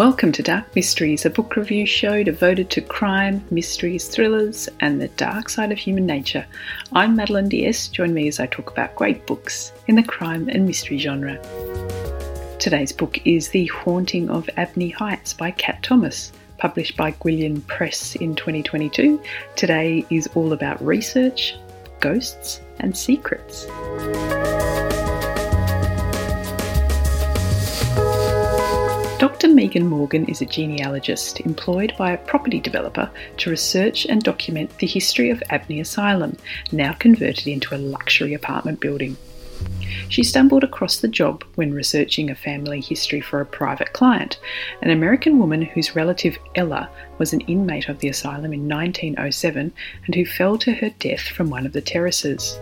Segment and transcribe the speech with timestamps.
[0.00, 5.08] Welcome to Dark Mysteries, a book review show devoted to crime, mysteries, thrillers, and the
[5.08, 6.46] dark side of human nature.
[6.94, 7.92] I'm Madeleine d'Este.
[7.92, 11.38] Join me as I talk about great books in the crime and mystery genre.
[12.58, 18.16] Today's book is The Haunting of Abney Heights by Cat Thomas, published by Gwillian Press
[18.16, 19.20] in 2022.
[19.54, 21.56] Today is all about research,
[22.00, 23.66] ghosts, and secrets.
[29.50, 29.56] Dr.
[29.56, 34.86] Megan Morgan is a genealogist employed by a property developer to research and document the
[34.86, 36.36] history of Abney Asylum,
[36.70, 39.16] now converted into a luxury apartment building.
[40.08, 44.38] She stumbled across the job when researching a family history for a private client,
[44.82, 49.72] an American woman whose relative Ella was an inmate of the asylum in 1907
[50.06, 52.56] and who fell to her death from one of the terraces.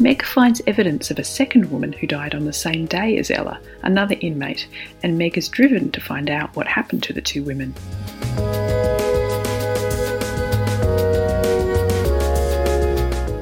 [0.00, 3.60] Meg finds evidence of a second woman who died on the same day as Ella,
[3.82, 4.66] another inmate,
[5.02, 7.74] and Meg is driven to find out what happened to the two women.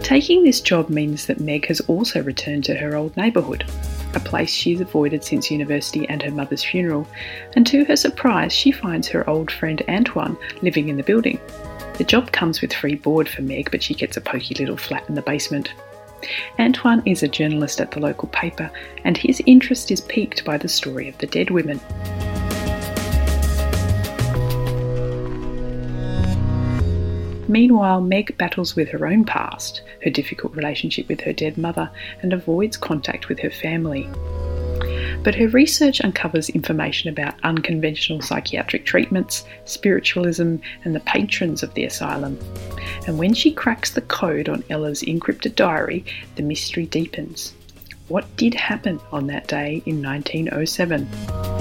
[0.03, 3.65] Taking this job means that Meg has also returned to her old neighbourhood,
[4.15, 7.07] a place she's avoided since university and her mother's funeral,
[7.55, 11.39] and to her surprise, she finds her old friend Antoine living in the building.
[11.99, 15.09] The job comes with free board for Meg, but she gets a poky little flat
[15.09, 15.73] in the basement.
[16.59, 18.71] Antoine is a journalist at the local paper,
[19.05, 21.81] and his interest is piqued by the story of the dead women.
[27.49, 31.91] Meanwhile, Meg battles with her own past, her difficult relationship with her dead mother,
[32.21, 34.09] and avoids contact with her family
[35.23, 41.85] but her research uncovers information about unconventional psychiatric treatments, spiritualism, and the patrons of the
[41.85, 42.39] asylum.
[43.07, 46.05] And when she cracks the code on Ella's encrypted diary,
[46.37, 47.55] the mystery deepens.
[48.09, 51.58] What did happen on that day in 1907?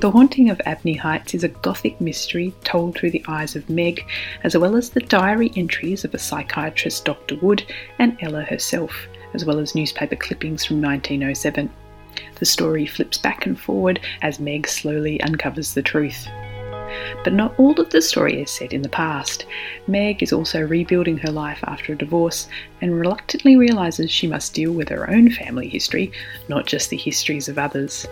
[0.00, 4.02] The Haunting of Abney Heights is a gothic mystery told through the eyes of Meg,
[4.44, 7.36] as well as the diary entries of a psychiatrist, Dr.
[7.36, 7.66] Wood,
[7.98, 11.70] and Ella herself, as well as newspaper clippings from 1907.
[12.36, 16.26] The story flips back and forward as Meg slowly uncovers the truth.
[17.22, 19.44] But not all of the story is set in the past.
[19.86, 22.48] Meg is also rebuilding her life after a divorce
[22.80, 26.10] and reluctantly realizes she must deal with her own family history,
[26.48, 28.06] not just the histories of others.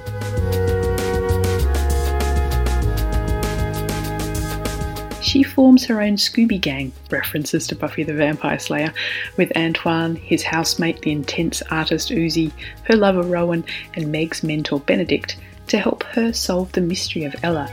[5.28, 8.94] She forms her own Scooby Gang, references to Buffy the Vampire Slayer,
[9.36, 12.50] with Antoine, his housemate, the intense artist Uzi,
[12.84, 13.62] her lover Rowan,
[13.92, 15.36] and Meg's mentor Benedict,
[15.66, 17.68] to help her solve the mystery of Ella.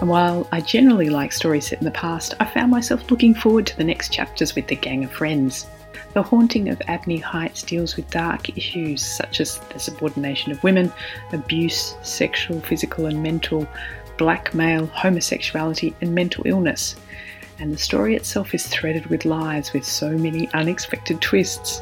[0.00, 3.66] And while I generally like stories set in the past, I found myself looking forward
[3.68, 5.66] to the next chapters with the gang of friends.
[6.14, 10.92] The Haunting of Abney Heights deals with dark issues such as the subordination of women,
[11.32, 13.68] abuse, sexual, physical, and mental,
[14.18, 16.96] blackmail, homosexuality, and mental illness.
[17.58, 21.80] And the story itself is threaded with lies with so many unexpected twists.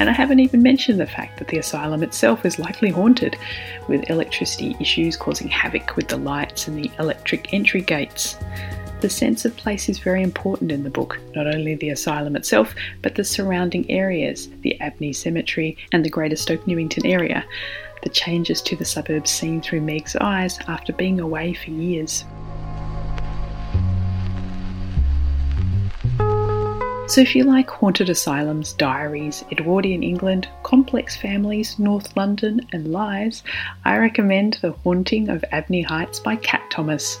[0.00, 3.38] And I haven't even mentioned the fact that the asylum itself is likely haunted,
[3.88, 8.36] with electricity issues causing havoc with the lights and the electric entry gates.
[9.04, 12.74] The sense of place is very important in the book, not only the asylum itself,
[13.02, 17.44] but the surrounding areas, the Abney Cemetery and the Greater Stoke Newington area,
[18.02, 22.24] the changes to the suburbs seen through Meg's eyes after being away for years.
[27.06, 33.42] So, if you like haunted asylums, diaries, Edwardian England, complex families, North London, and lies,
[33.84, 37.20] I recommend The Haunting of Abney Heights by Cat Thomas.